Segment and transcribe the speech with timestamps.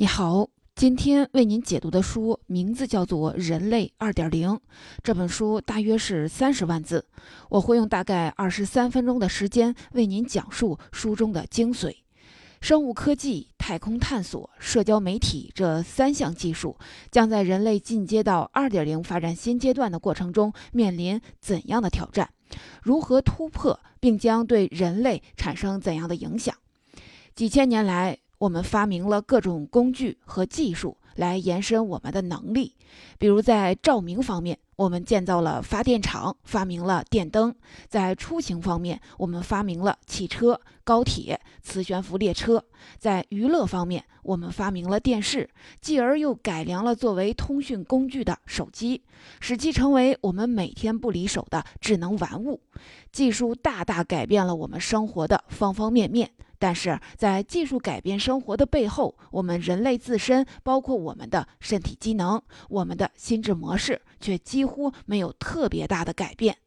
[0.00, 4.48] 你好，今天为您解读的书名字叫做《人类二点零》。
[5.02, 7.04] 这本书大约是三十万字，
[7.50, 11.94] 我会用大概二十三分钟的时间为您讲述书中的精髓。
[12.62, 16.78] 生物科技、太空探索、社交媒体这三项技术
[17.10, 22.30] 将在人类进阶到二点零发展新阶段的过程中面临怎样的挑战？
[22.82, 26.56] 如何突破，并将对人类产生怎样的影响？
[27.34, 32.74] 几千年来，我们发明了各种工具和技术来延伸我们的能力，
[33.18, 37.52] 比如在照明方面，我们建造了发电厂，发明了电灯；
[37.86, 42.56] 在出行方面，我们发明了汽车、高铁、磁悬浮列车；
[42.96, 45.50] 在娱乐方面，我们发明了电视，
[45.82, 49.02] 继而又改良了作为通讯工具的手机，
[49.40, 52.62] 使其成为我们每天不离手的智能玩物。
[53.12, 56.30] 技术大大改变了我们生活的方方面面。
[56.60, 66.58] 但是在技术改变生活的背后，我们人类自身，包括我们的身体机能、我们的心智模式，却几乎没有特别大的改变。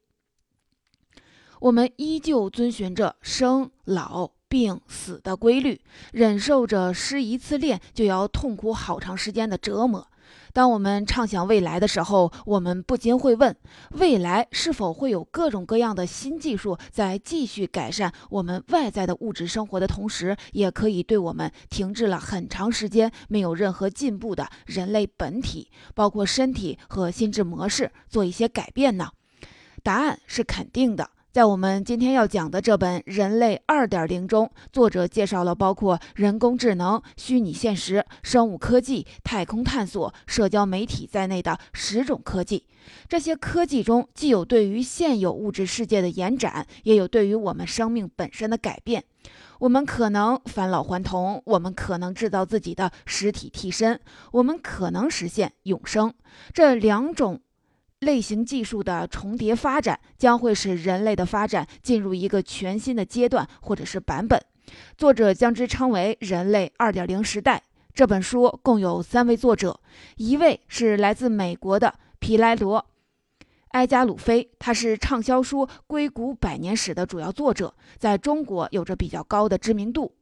[1.60, 5.80] 我们依旧遵循着生老病死的规律，
[6.12, 10.08] 忍受着失一次恋就要痛苦好长时间的折磨。
[10.54, 13.56] 当我们畅想未来的时候，我们不禁会问：
[13.94, 29.10] 未来是否会有各种各样的新技术，在继续改善我们外在的物质生活的同时，也可以对我们停滞了很长时间、没有任何进步的人类本体，包括身体和心智模式，做一些改变呢？
[29.82, 31.10] 答案是肯定的。
[31.34, 42.68] 在我们今天要讲的这本《人类二点零》中，作者介绍了包括人工智能、虚拟现实、生物科技、太空探索、社交媒体在内的十种科技。
[43.10, 49.04] 这些科技中，既有对于现有物质世界的延展，也有对于我们生命本身的改变。
[49.58, 54.00] 我们可能返老还童，我们可能制造自己的实体替身，
[54.34, 56.14] 我们可能实现永生。
[56.54, 57.42] 这两种。
[58.04, 64.40] 类型技术的重叠发展将会使人类的发展进入一个全新的阶段或者是版本。
[64.98, 67.64] 作者将之称为“人类二点零时代”。
[67.94, 69.80] 这本书共有三位作者，
[70.18, 72.80] 一位是来自美国的皮莱罗·
[73.70, 80.16] 埃加鲁菲，他是畅销书《硅谷百年史》的主要作者，在中国有着比较高的知名度。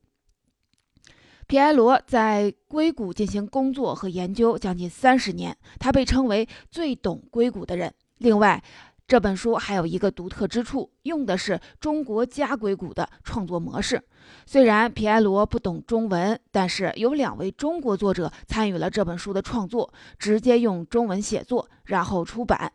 [1.52, 7.94] 皮埃罗在硅谷进行工作和研究将近三十年，他被称为最懂硅谷的人。
[8.20, 8.64] 另外，
[9.12, 14.02] 这本书还有一个独特之处，用的是中国加硅谷的创作模式。
[14.46, 22.72] 虽然皮埃罗不懂中文，但是有两位中国作者参与了这本书的创作，直接用中文写作，然后出版。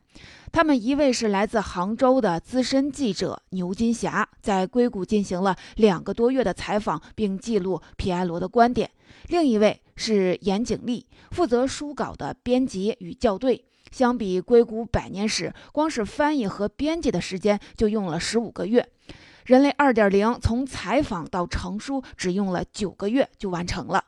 [0.52, 8.86] 他们一位是来自杭州的资深记者牛金霞，在硅谷进行了两个多月的采访，并记录皮埃罗的观点；
[9.28, 13.64] 另一位是严景丽，负责书稿的编辑与校对。
[13.96, 18.86] 相比《硅谷百年史》，光是翻译和编辑的时间就用了十五个月，
[19.46, 24.04] 《人类二点零》从采访到成书只用了九个月就完成了。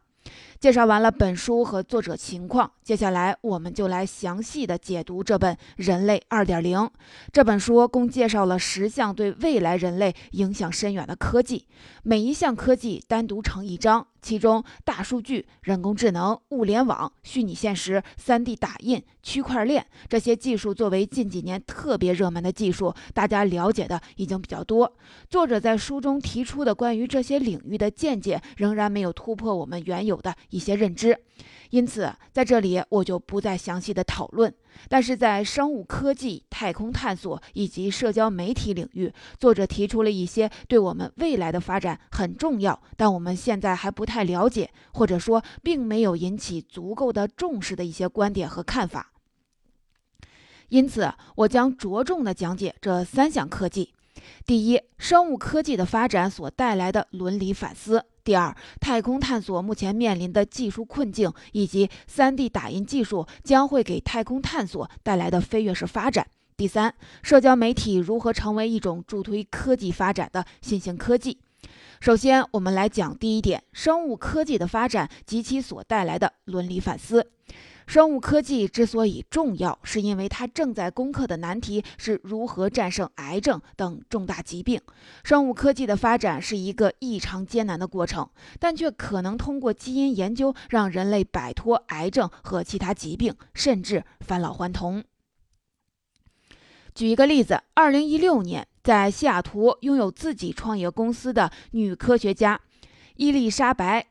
[0.61, 6.79] 介绍完了本书和作者情况，接下来我们就来详细的解读这本《人类二点零》。
[7.33, 11.65] 这本书共介绍了十项对未来人类影响深远的科技，
[12.03, 14.07] 每一项科技单独成一章。
[14.21, 24.93] 其中，大数据、人工智能、物联网、虚拟现实、3D 打印、区块链这些技术作为近几年特别热门的技术，大家了解的已经比较多。
[25.31, 31.19] 作者在书中提出的关于这些领域的见解，仍然没有突破我们原有的一些认知。
[31.71, 34.53] 因此，在这里我就不再详细的讨论。
[34.89, 49.13] 但是在生物科技、太空探索以及社交媒体领域，作者提出了一些对我们未来的发展很重要，但我们现在还不太了解，或者说并没有引起足够的重视的一些观点和看法。
[50.69, 53.95] 因此，我将着重的讲解这三项科技：
[54.47, 58.05] 第一，生物科技的发展所带来的伦理反思。
[58.29, 66.27] 第二，太空探索目前面临的技术困境，以及 3D 打印技术将会给太空探索带来的飞跃式发展。
[66.55, 71.39] 第三，社交媒体如何成为一种助推科技发展的新型科技。
[72.01, 77.31] 首先，我们来讲第一点：生物科技的发展及其所带来的伦理反思。
[77.89, 84.79] 生物科技之所以重要，是因为它正在攻克的难题是如何战胜癌症等重大疾病。
[85.25, 88.29] 生物科技的发展是一个异常艰难的过程，
[88.61, 95.03] 但却可能通过基因研究让人类摆脱癌症和其他疾病，甚至返老还童。
[96.95, 102.61] 举一个例子，二零一六年，在西雅图拥有自己创业公司的女科学家
[103.17, 104.09] 伊丽莎白。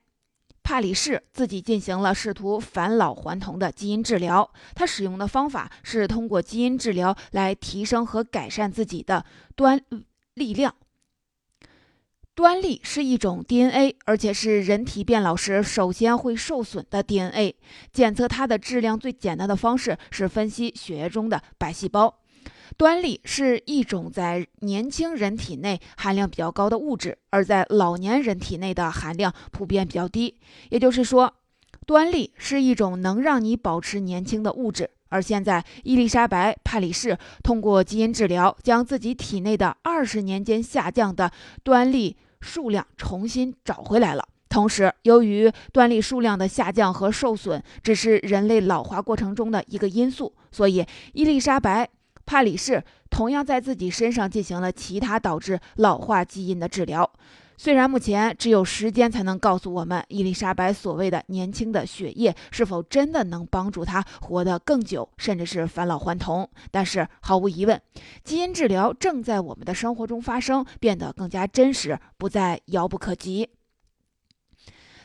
[0.67, 4.51] 帕里士自己进行了试图返老还童的基因治疗。
[4.75, 9.23] 他使用的方法是通过基因治疗来提升和改善自己的
[9.55, 9.81] 端
[10.33, 10.75] 力量。
[12.35, 17.55] 端粒是一种 DNA，而且是人体变老时首先会受损的 DNA。
[17.93, 22.19] 检测它的质量最简单的方式是分析血液中的白细胞。
[22.75, 30.35] 端粒是一种在年轻人体内含量比较高的物质，而在老年人体内的含量普遍比较低。
[30.69, 31.33] 也就是说，
[31.85, 34.89] 端粒是一种能让你保持年轻的物质。
[35.09, 41.31] 而现在，伊丽莎白·帕里士通过基因治疗，将自己体内的二十年间下降的
[41.63, 44.27] 端粒数量重新找回来了。
[44.49, 51.87] 同时，由于端粒数量的下降和受损只是人类老化过程中的一个因素，所以伊丽莎白。
[52.27, 57.09] 帕里士同样在自己身上进行了其他导致老化基因的治疗。
[57.59, 67.81] 虽然目前只有时间才能告诉我们伊丽莎白所谓的年轻的血液是否真的能帮助她活得更久，甚至是返老还童，但是毫无疑问，
[68.23, 73.49] 基因治疗正在我们的生活中发生，变得更加真实，不再遥不可及。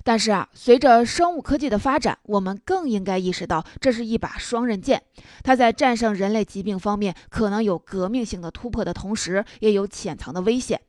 [0.05, 5.03] 但是啊，随着生物科技的发展，我们更应该意识到，这是一把双刃剑。
[5.45, 10.81] 它在战胜人类疾病方面可能有革命性的突破的同时，也有潜藏的危险。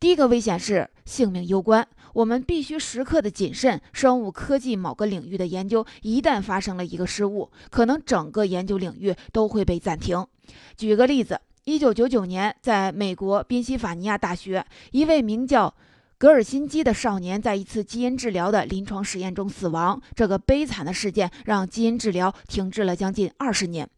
[0.00, 3.80] 第一个危险是性命攸关，我们必须时刻的谨慎。
[3.92, 10.26] 生物科技某个领域的研究一旦发生了一个失误，可能整个研究领域都会被暂停。
[10.76, 15.74] 举个例子，一九九九年，在美国宾夕法尼亚大学，一位名叫。
[16.18, 20.00] 格尔辛基的少年在一次基因治疗的临床实验中死亡。
[20.14, 23.88] 这个悲惨的事件让基因治疗停滞了将近二十年。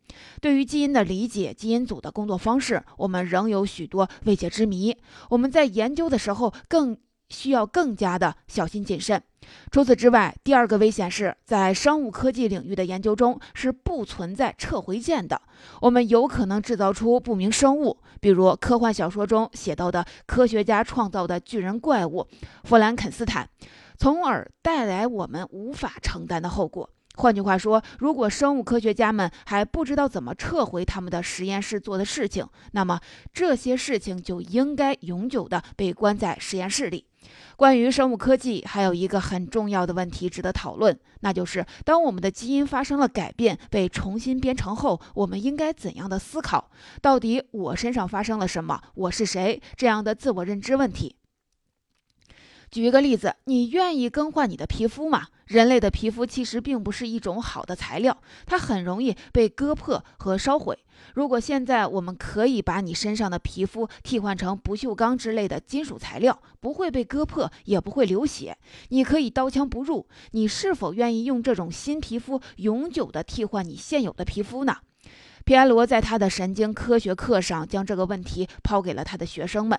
[0.41, 4.97] 对于基因的理解，基因组的工作方式，我们仍有许多未解之谜。
[5.31, 6.97] 我们在研究的时候更。
[7.31, 9.23] 需要更加的小心谨慎。
[9.71, 15.41] 除此之外，第二个危险是在生物科技领域的研究中是不存在撤回键的。
[15.81, 22.29] 我们有可能制造出不明生物，比如科幻小说中写到的科学家创造的巨人怪物
[22.65, 23.49] 弗兰肯斯坦，
[23.97, 26.91] 从而带来我们无法承担的后果。
[27.15, 33.01] 换句话说，如果生物科学家们还不知道怎么撤回他们的实验室做的事情，那么
[33.33, 37.07] 这些事情就应该永久的被关在实验室里。
[37.57, 46.71] 关于生物科技，还有一个很重要的问题值得讨论，那就是当我们的基因发生了改变，被重新编程后，我们应该怎样的思考？
[47.03, 48.81] 到底我身上发生了什么？
[48.95, 49.61] 我是谁？
[49.77, 51.17] 这样的自我认知问题。
[52.71, 55.29] 举一个例子，你愿意更换你的皮肤吗？
[55.47, 60.79] 人类的皮肤其实并不是一种好的材料，它很容易被割破和烧毁。
[61.15, 68.59] 如果现在我们可以把你身上的皮肤替换成不锈钢之类的金属材料，不会被割破，也不会流血，
[68.91, 70.07] 你可以刀枪不入。
[70.33, 74.77] 你是否愿意用这种新皮肤永久的替换你现有的皮肤呢？
[75.45, 79.79] 皮埃罗在他的神经科学课上将这个问题抛给了他的学生们。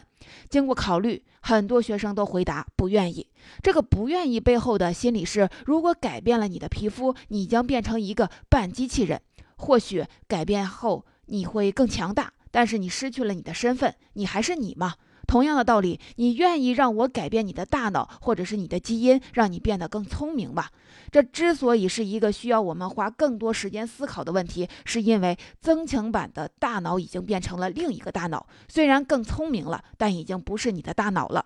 [0.49, 3.27] 经过考虑，很多学生都回答不愿意。
[3.61, 9.21] 这个不愿意背后的心理是：如果改变了你的皮肤，你将变成一个半机器人。
[9.57, 14.95] 或许改变后你会更强大，但是你失去了你的身份，你还是你吗？
[15.29, 20.65] 同样的道理，你愿意让我改变你的大脑，或者是你的基因，让你变得更聪明吗？
[21.11, 31.45] 这之所以是一个需要我们花更多时间思考的问题，是因为增强版的大脑已经变成了另一个大脑，虽然更聪明了，但已经不是你的大脑了。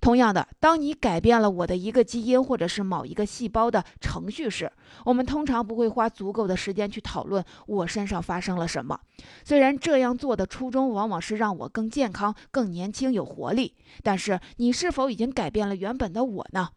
[0.00, 4.70] 同样的，当你改变了我的一个基因或者是某一个细胞的程序时，
[5.04, 8.98] 我们通常不会花足够的时间去讨论我身上发生了什么。
[9.44, 16.68] 虽然这样做的初衷往往是让我更健康、更年轻、有活力，但是你是否已经改变了原本的我呢？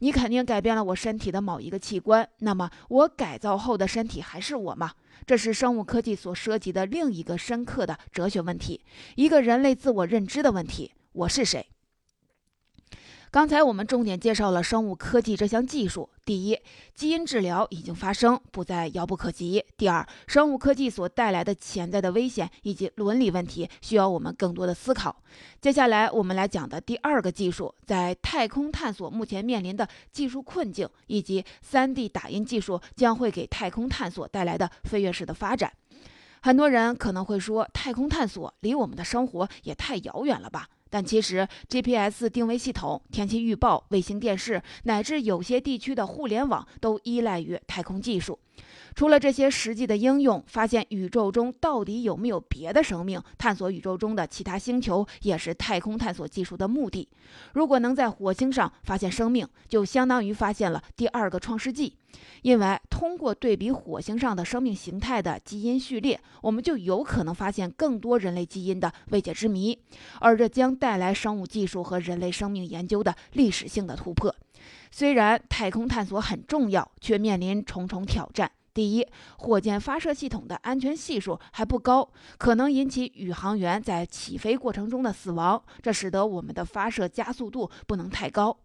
[0.00, 4.92] 你肯定改变了我身体的某一个器官，那么我改造后的身体还是我吗？
[5.26, 8.84] 这是生物科技所涉及的另一个深刻的哲学问题，
[9.16, 11.71] 一个人类自我认知的问题：我是谁？
[13.32, 16.10] 刚才我们重点介绍了生物科技这项技术。
[16.22, 16.60] 第一，
[16.94, 19.64] 基因治疗已经发生，不再遥不可及。
[19.78, 25.16] 第二，生物科技所带来的潜在的危险以及伦理问题，需要我们更多的思考。
[25.62, 35.72] 接下来我们来讲的第二个技术，在太空探索目前面临的技术困境，以及 3D 打印技术将会给太空探索带来的飞跃式的发展。
[36.42, 40.68] 很多人可能会说，太空探索离我们的生活也太遥远了吧？
[40.92, 48.38] 但其实 GPS 定位系统、天气预报、卫星电视乃至有些地区的互联网都依赖于太空技术。
[48.94, 57.08] 除了这些实际的应用，发现宇宙中到底有没有别的生命，探索宇宙中的其他星球，也是太空探索技术的目的。
[57.54, 61.96] 如果能在火星上发现生命，就相当于发现了第二个创世纪，
[62.42, 69.78] 因为通过对比火星上的生命形态的基因序列，我们就有可能发现更多人类基因的未解之谜，
[70.20, 74.34] 而这将带来生物技术和人类生命研究的历史性的突破。
[74.90, 78.50] 虽然太空探索很重要，却面临重重挑战。
[78.74, 88.56] 第一，火箭发射系统的安全系数还不高，可能引起宇航员在起飞过程中的死亡，这使得我们的发射加速度不能太高。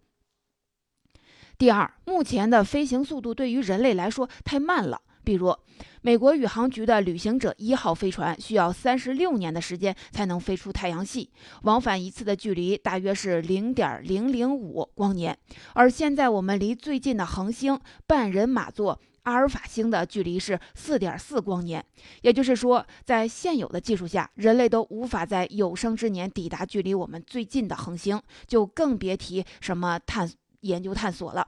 [1.58, 5.56] 第二，目前的飞行速度对于人类来说太慢了，比如
[6.02, 11.32] 美国宇航局的旅行者一号飞船需要三十六年的时间才能飞出太阳系，
[11.64, 15.36] 往返一次的距离大约是零点零零五光年，
[15.74, 19.00] 而现在我们离最近的恒星半人马座。
[19.24, 21.84] 阿尔法星的距离是四点四光年，
[22.22, 31.48] 也就是说，在现有的技术下，人类都无法在有生之年抵达距离我们最近的恒星，就更别提什么探研究探索了。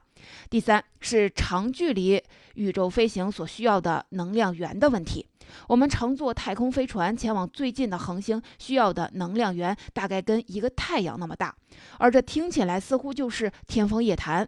[0.50, 2.22] 第三是长距离
[2.56, 5.26] 宇宙飞行所需要的能量源的问题。
[5.68, 11.56] 我们乘坐太空飞船前往最近的恒星需要的能量源大概跟一个太阳那么大，
[11.98, 14.48] 而这听起来似乎就是天方夜谭。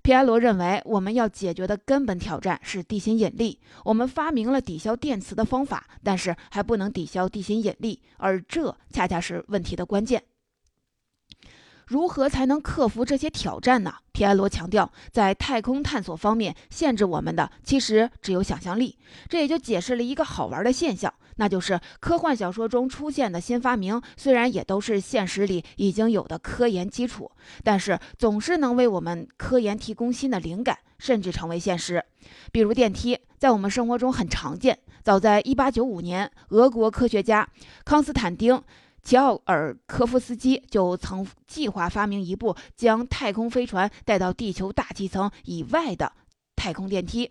[0.00, 3.58] 皮埃罗认为，我们要解决的根本挑战是地心引力。
[3.84, 10.22] 我们发明了抵消电磁的方法，但是还不能抵消地心引力，而这恰恰是问题的关键。
[11.88, 13.94] 如何才能克服这些挑战呢？
[14.12, 18.98] 皮埃罗强调，在太空探索方面，限制我们的其实只有想象力。
[19.26, 27.30] 这也就解释了一个好玩的现象，那就是科幻小说中出现的新发明，虽然也都是现实里已经有的科研基础，
[27.64, 32.04] 但是总是能为我们科研提供新的灵感，甚至成为现实。
[32.52, 34.78] 比如电梯，在我们生活中很常见。
[35.02, 37.48] 早在1895年，俄国科学家
[37.86, 38.62] 康斯坦丁。
[39.08, 46.12] 齐奥尔科夫斯基就曾计划发明一部将太空飞船带到地球大气层以外的
[46.54, 47.30] 太空电梯，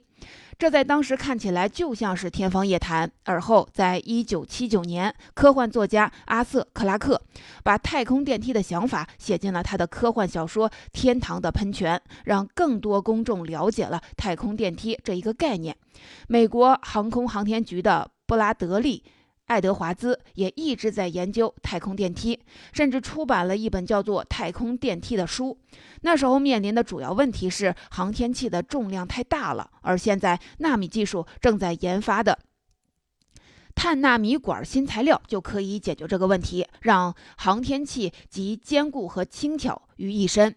[0.58, 3.12] 这在当时看起来就像是天方夜谭。
[3.26, 7.22] 而后，在一九七九年，科幻作家阿瑟·克拉克
[7.64, 15.78] 把太空电梯的想法写进了他的科幻小说《天堂的喷泉》，让更多公众了解了太空电梯这一个概念。
[16.28, 19.04] 美国航空航天局的布拉德利。
[19.48, 22.38] 爱德华兹也一直在研究太空电梯，
[22.74, 25.58] 甚至出版了一本叫做《太空电梯》的书。
[26.02, 32.38] 那时候面临的主要问题是航天器的重量太大了，而现在纳米技术正在研发的
[33.74, 40.56] 碳纳米管新材料就可以解决这个问题，让航天器集坚固和轻巧于一身，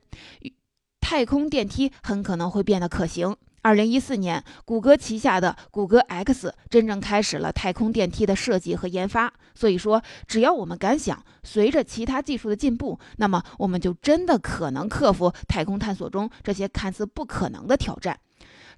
[1.01, 3.37] 太空电梯很可能会变得可行。
[3.63, 9.33] 二零一四年，谷歌旗下的谷歌 X 真正开始了太空电梯的设计和研发。
[9.55, 18.19] 所以说，只要我们敢想，随着其他技术的进步，那么我们就真的可能克服太空探索中这些看似不可能的挑战。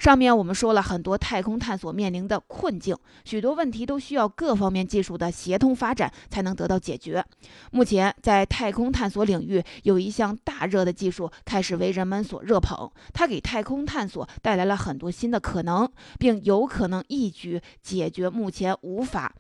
[0.02, 7.24] 上面我们说了很多太空探索面临的困境，许多问题都需要各方面技术的协同发展才能得到解决。
[7.70, 19.32] 目前在太空探索领域，有一项大热的技术开始为人们所热捧，它给太空探索带来了很多新的可能，并有可能一举解决目前无法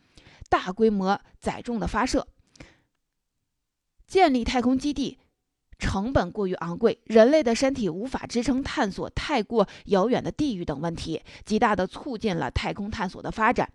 [0.48, 2.28] 大规模载重的发射。
[4.06, 5.18] 建立太空基地。
[5.82, 13.68] 成本过于昂贵，人类的身体无法支撑探索太过遥远的地域等问题，极大地促进了太空探索的发展。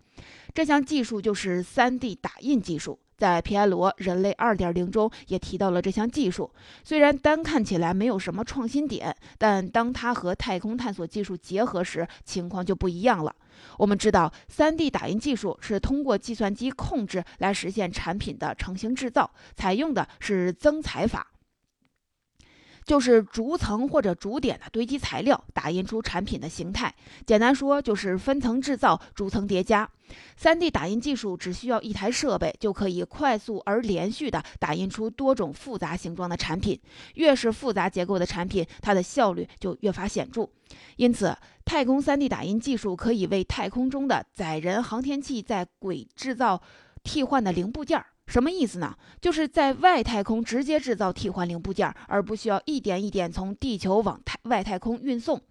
[0.54, 2.98] 这项技术就是 3D 打印技术。
[3.18, 6.50] 在皮埃罗《人类2.0》中也提到了这项技术。
[6.84, 13.36] 虽然单看起来没有什么创新点，但当它和太空探索技术结合时，情况就不一样了。
[13.80, 21.28] 我们知道，3D 打印技术是通过计算机控制来实现产品的成型制造，采用的是增材法。
[22.88, 26.96] 就是逐层或者逐点的堆积材料，打印出产品的形态。
[27.26, 29.88] 简单说，就是分层制造、逐层叠加。
[30.42, 36.80] 3D 打印技术只需要一台设备，就可以快速而连续地打印出多种复杂形状的产品。
[37.16, 40.50] 越是复杂结构的产品，它的效率就越发显著。
[40.96, 46.62] 因此，太空 3D 打印技术可以为太空中的载人航天器在轨制造
[47.04, 48.06] 替换的零部件儿。
[48.28, 48.94] 什么意思呢？
[49.22, 55.42] 就是在外太空直接制造替换零部件，而不需要一点一点从地球往太外太空运送。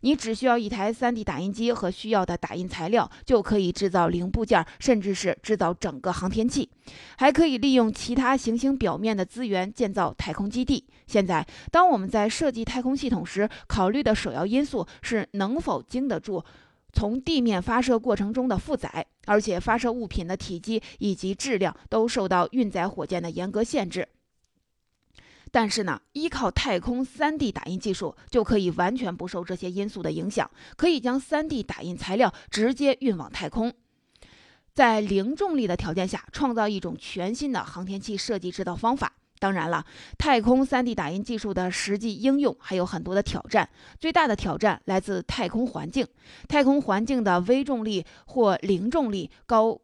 [0.00, 6.68] 你只需要一台 3D 打印机和需要的打印材料，就可以制造零部件，甚至是制造整个航天器。
[7.18, 10.84] 还可以利用其他行星表面的资源建造太空基地。
[11.06, 16.42] 现在，当我们在设计太空系统时，考虑的首要因素是能否经得住。
[16.92, 24.08] 从地面发射过程中的负载，而且发射物品的体积以及质量都受到运载火箭的严格限制。
[25.50, 33.72] 但是呢，依靠太空 3D 打印技术，就可以完全不受这些因素的影响，可以将 3D 打印材料直接运往太空，
[34.72, 39.12] 在零重力的条件下，创造一种全新的航天器设计制造方法。
[39.42, 39.84] 当然了，
[40.16, 43.68] 太空 3D 打印技术的实际应用还有很多的挑战。
[43.98, 46.06] 最大的挑战来自太空环境，
[46.46, 49.76] 太空环境的微重力或零重力、高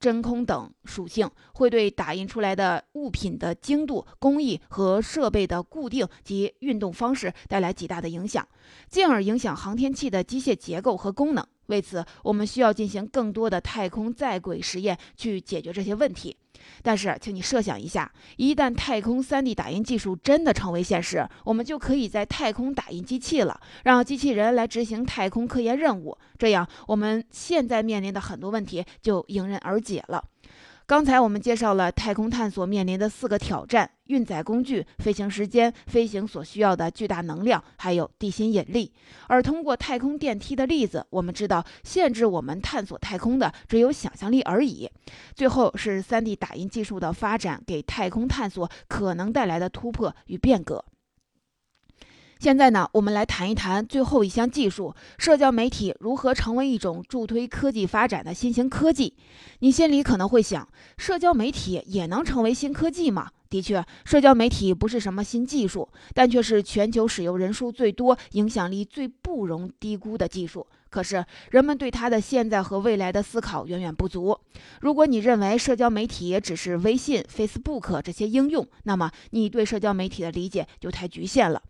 [0.00, 8.44] 真空等属性，会对打印出来的物品的精度、工艺和设备的固定及运动方式带来极大的影响，
[8.88, 11.46] 进而影响航天器的机械结构和功能。
[11.66, 16.36] 为此，我们需要进行更多的太空在轨实验去解决这些问题。
[16.82, 26.16] 但是，请你设想一下，一旦太空 3D 打印技术真的成为现实，我们就可以在太空打印机器了，让机器人来执行太空科研任务。
[26.38, 30.24] 这样，我们现在面临的很多问题就迎刃而解了。
[30.86, 38.92] 刚才我们介绍了太空探索面临的四个挑战：运载工具、飞行时间、飞行所需要的巨大能量，还有地心引力。
[39.26, 44.86] 而通过太空电梯的例子，我们知道限制我们探索太空的只有想象力而已。
[45.34, 50.84] 最后是 3D 打印技术的发展给太空探索可能带来的突破与变革。
[52.44, 59.14] 现在呢，我们来谈一谈最后一项技术——社交媒体如何成为一种助推科技发展的新型科技。
[59.60, 63.30] 你心里可能会想，社交媒体也能成为新科技吗？
[63.48, 70.66] 的确，社交媒体不是什么新技术，但却是全球使用人数最多、影响力最不容低估的技术。
[70.94, 74.38] 可是，人们对它的现在和未来的思考远远不足。
[74.80, 81.60] 如果你认为社交媒体也只是微信、Facebook 这些应用，那么你对社交媒体的理解就太局限了。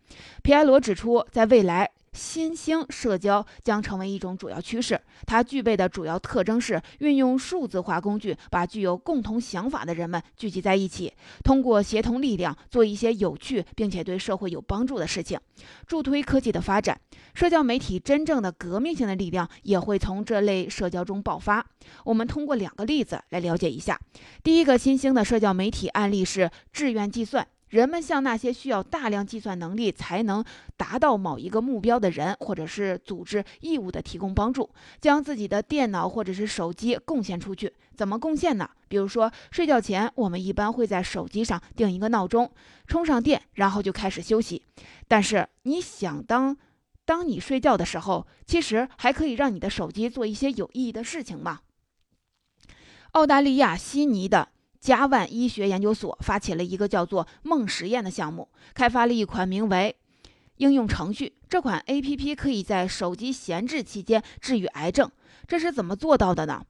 [0.43, 1.91] 皮埃罗指出，在未来。
[2.15, 15.39] 新兴社交将成为一种主要趋势，它具备的主要特征是运用数字化工具，把具有共同想法的人们聚集在一起，通过协同力量做一些有趣并且对社会有帮助的事情，
[15.87, 16.99] 助推科技的发展。
[17.35, 21.67] 社交媒体真正的革命性的力量也会从这类社交中爆发。
[22.05, 24.01] 我们通过两个例子来了解一下。
[24.43, 27.45] 第一个新兴的社交媒体案例是志愿计算。
[27.69, 30.45] 人们向那些需要大量计算能力才能
[30.77, 37.73] 达到某一个目标的人，或者是组织义务的提供帮助，将自己的电脑或者是手机贡献出去。
[37.97, 38.69] 怎么贡献呢？
[38.89, 42.51] 比如说睡觉前，我们一般会在手机上定一个闹钟，
[42.87, 44.63] 充上电，然后就开始休息。
[45.09, 46.57] 但是你想当
[47.05, 51.61] 当你睡觉的时候，其实还可以让你的手机做一些有意义的事情吗？
[53.13, 54.51] 澳大利亚悉尼的。
[54.85, 59.97] 加万医学研究所发起了一个叫做“梦实验”的项目，开发了一款名为
[60.59, 61.33] “应用程序”。
[61.49, 65.11] 这款 APP 可以在手机闲置期间治愈癌症。
[65.49, 66.63] 这是怎么做到的呢？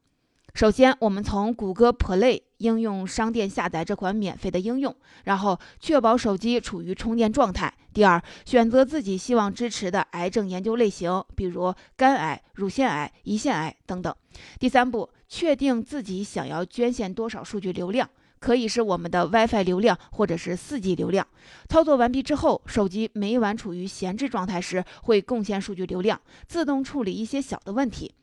[0.55, 7.74] 首先，我们从谷歌 Play 应用商店下载这款免费的应用，然后确保手机处于充电状态。
[7.92, 14.14] 第二，选择自己希望支持的癌症研究类型，比如肝癌、乳腺癌、胰腺癌等等。
[14.61, 15.11] 第三步。
[15.28, 18.08] 确定自己想要捐献多少数据流量，
[18.38, 21.26] 可以是我们的 WiFi 流量或者是 4G 流量。
[21.68, 28.14] 操作完毕之后，手机每晚处于闲置状态时会贡献数据流量，自动处理一些小的问题。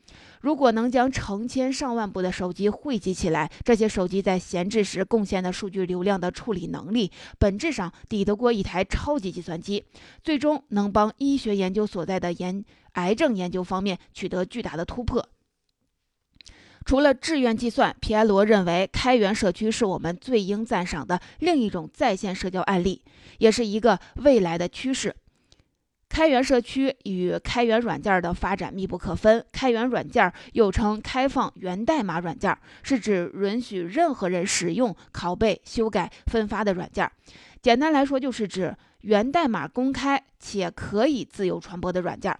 [0.42, 9.84] 如果能将成千上万部的手机汇集起来，这些手机在闲置时贡献的数据流量的处理能力，本质上抵得过一台超级计算机，
[10.22, 15.26] 最终能帮医学研究所在的研癌症研究方面取得巨大的突破。
[16.84, 23.02] 除了志愿计算，皮埃罗认为开源社区是我们最应赞赏的另一种在线社交案例，
[23.38, 25.14] 也是一个未来的趋势。
[26.08, 29.42] 开源社区与开源软件的发展密不可分。
[29.50, 37.10] 开源软件又称开放源代码软件，是指允许任何人使用、拷贝、修改、分发的软件。
[37.62, 42.38] 简单来说，就是指源代码公开且可以自由传播的软件。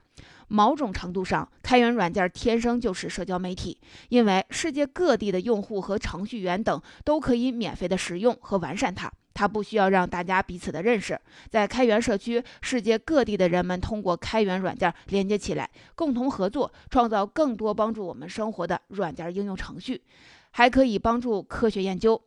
[0.52, 3.78] 某种程度上，开源软件天生就是社交媒体，
[4.10, 9.10] 因为世界各地的用户和程序员等都可以免费的使用和完善它。
[9.32, 11.18] 它不需要让大家彼此的认识。
[11.48, 20.02] 在开源社区，世界各地的人们通过开源软件连接起来，共同合作，创造更多帮助我们生活的软件应用程序，
[20.50, 22.22] 还可以帮助科学研究。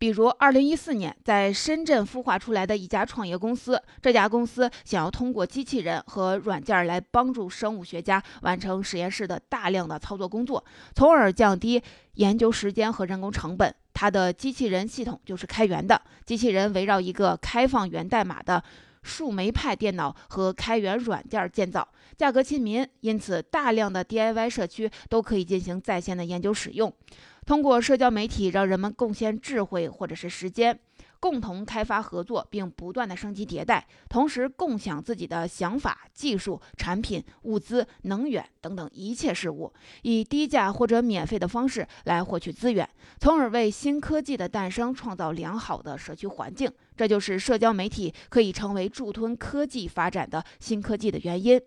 [0.00, 11.82] 比如，二零一四年在深圳孵化出来的一家创业公司，这家公司想要通过机器人和软件来帮助生物学家完成实验室的大量的操作工作，从而降低
[12.14, 13.74] 研究时间和人工成本。
[13.92, 18.64] 它的机器人系统就是开源的，机器人围绕一个开放源代码的
[19.02, 26.92] 树莓派电脑和开源软件建造，价格亲民，因此大量的 DIY 社区都可以进行在线的研究使用。
[27.46, 30.78] 通过社交媒体，让人们贡献智慧或者是时间，
[31.20, 39.70] 共同开发合作，并不断的升级迭代，同时共享自己的想法、技术、产品、物资、能源等等一切事物，
[40.02, 42.88] 以低价或者免费的方式来获取资源，
[43.20, 46.72] 从而为新科技的诞生创造良好的社区环境。
[46.96, 51.60] 这就是社交媒体可以成为助推科技发展的新科技的原因。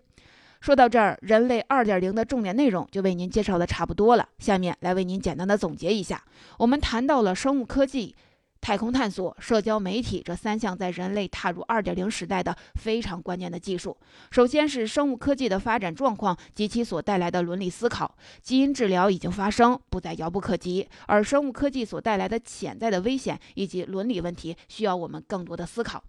[0.61, 4.29] 说到这儿，人类二点零的重点内容就为您介绍的差不多了。
[4.39, 6.23] 下面来为您简单的总结一下。
[6.57, 8.15] 我们谈到了生物科技、
[8.63, 13.97] 太空探索、社交媒体这三项在人类踏入二点零时代的非常关键的技术。
[14.31, 18.15] 首先是生物科技的发展状况及其所带来的伦理思考。
[18.41, 26.01] 基因治疗已经发生，不再遥不可及，而生物科技所带来的潜在的危险以及伦理问题，需要我们更多的思考。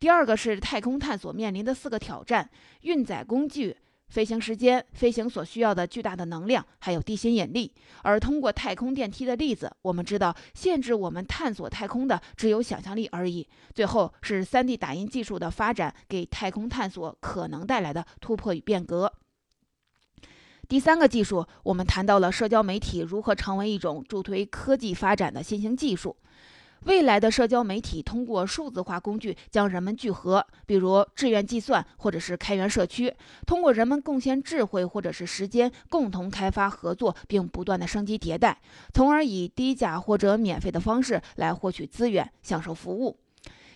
[0.00, 3.76] 第二个是太空探索面临的四个挑战：运载工具。
[4.10, 7.72] 飞行时间、飞行所需要的巨大的能量，还有地心引力。
[8.02, 13.48] 而通过太空电梯的例子，我们知道，限制我们探索太空的只有想象力而已。
[13.72, 19.12] 最后是 3D 打印技术的发展给太空探索可能带来的突破与变革。
[20.68, 26.16] 第三个技术，我们谈到了社交媒体如何成为一种助推科技发展的新型技术。
[26.86, 33.14] 未来的社交媒体通过数字化工具将人们聚合，比如志愿计算或者是开源社区，
[33.46, 38.58] 通过人们贡献智慧或者是时间，共同开发合作，并不断的升级迭代，
[38.94, 43.18] 从而以低价或者免费的方式来获取资源，享受服务。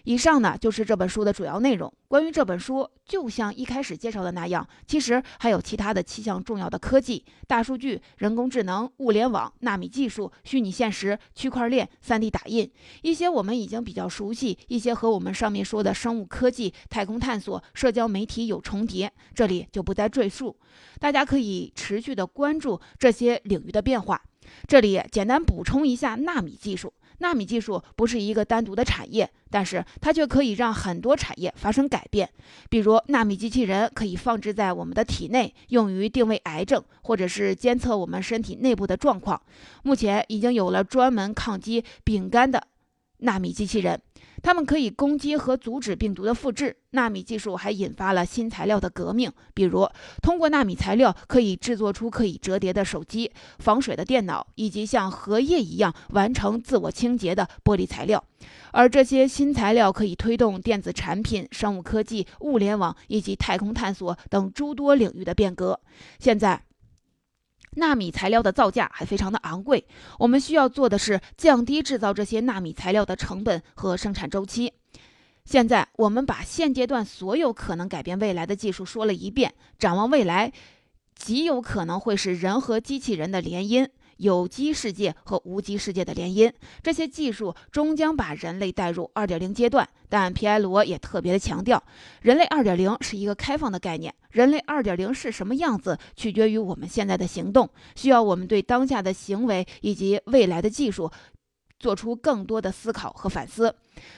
[0.04, 1.92] 以上呢就是这本书的主要内容。
[2.08, 12.70] 关于这本书，就像一开始介绍的那样，其实还有其他的七项重要的科技：大数据、人工智能、物联网、纳米技术、虚拟现实、区块链、3D 打印。
[13.02, 20.56] 一些我们已经比较熟悉，一些和我们上面说的生物科技、太空探索、社交媒体有重叠，这里就不再赘述。
[21.00, 24.22] 大家可以持续的关注这些领域的变化。
[24.68, 26.92] 这里简单补充一下纳米技术。
[27.24, 32.28] 纳米技术不是一个单独的产业，但是它却可以让很多产业发生改变。
[32.68, 39.40] 比如，纳米机器人可以放置在我们的体内，用于定位癌症，或者是监测我们身体内部的状况。
[39.84, 42.62] 目前已经有了专门抗击丙肝的
[43.20, 43.98] 纳米机器人。
[44.42, 46.76] 它们可以攻击和阻止病毒的复制。
[46.90, 49.88] 纳米技术还引发了新材料的革命，比如
[50.22, 58.22] 通过纳米材料可以制作出可以折叠的手机、防水的电脑，以及像荷叶一样完成自我清洁的玻璃材料。
[58.72, 65.80] 而这些新材料可以推动电子产品、生物科技、物联网以及太空探索等诸多领域的变革。
[66.18, 66.62] 现在。
[67.76, 69.84] 纳米材料的造价还非常的昂贵，
[70.18, 74.72] 我们需要做的是降低制造这些纳米材料的成本和生产周期。
[75.44, 80.52] 现在我们把现阶段所有可能改变未来的技术说了一遍，展望未来，
[81.14, 83.88] 极有可能会是人和机器人的联姻。
[84.18, 89.88] 有机世界和无机世界的联姻，这些技术终将把人类带入二点零阶段。
[90.08, 91.82] 但皮埃罗也特别的强调，
[92.20, 94.14] 人类二点零是一个开放的概念。
[94.30, 101.10] 人类二点零是什么样子，取决于我们现在的行动，需要我们对当下的行为以及未来的技术。
[101.78, 103.74] 做出更多的思考和反思。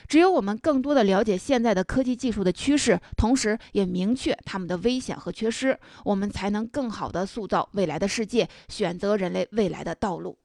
[0.09, 10.39] 只有我们更多的了解现在的科技技术的趋势，同时也明确它们的危险和缺失，我们才能更好的塑造未来的世界，选择人类未来的道路。